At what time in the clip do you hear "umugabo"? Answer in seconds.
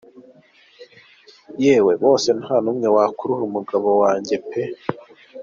3.49-3.89